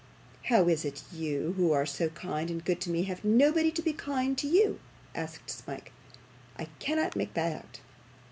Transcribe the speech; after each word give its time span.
'How 0.45 0.67
is 0.67 0.83
it 0.83 0.95
that 1.11 1.15
you, 1.15 1.53
who 1.57 1.73
are 1.73 1.85
so 1.85 2.09
kind 2.09 2.49
and 2.49 2.65
good 2.65 2.81
to 2.81 2.89
me, 2.89 3.03
have 3.03 3.23
nobody 3.23 3.69
to 3.69 3.83
be 3.83 3.93
kind 3.93 4.35
to 4.39 4.47
you?' 4.47 4.79
asked 5.13 5.51
Smike. 5.51 5.91
'I 6.57 6.65
cannot 6.79 7.15
make 7.15 7.35
that 7.35 7.55
out. 7.55 7.81